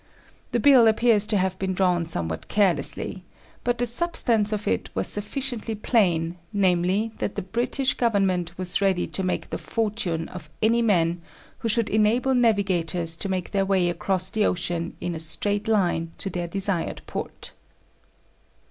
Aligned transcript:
The 0.51 0.59
bill 0.59 0.87
appears 0.87 1.27
to 1.27 1.37
have 1.37 1.59
been 1.59 1.73
drawn 1.73 2.07
somewhat 2.07 2.47
carelessly; 2.47 3.23
but 3.63 3.77
the 3.77 3.85
substance 3.85 4.51
of 4.51 4.67
it 4.67 4.89
was 4.95 5.05
sufficiently 5.07 5.75
plain, 5.75 6.37
namely, 6.51 7.11
that 7.19 7.35
the 7.35 7.43
British 7.43 7.93
Government 7.93 8.57
was 8.57 8.81
ready 8.81 9.05
to 9.05 9.21
make 9.21 9.51
the 9.51 9.59
fortune 9.59 10.27
of 10.29 10.49
any 10.59 10.81
man 10.81 11.21
who 11.59 11.69
should 11.69 11.87
enable 11.89 12.33
navigators 12.33 13.15
to 13.17 13.29
make 13.29 13.51
their 13.51 13.63
way 13.63 13.91
across 13.91 14.31
the 14.31 14.43
ocean 14.43 14.97
in 14.99 15.13
a 15.13 15.19
straight 15.19 15.67
line 15.67 16.13
to 16.17 16.31
their 16.31 16.47
desired 16.47 17.03
port. 17.05 17.51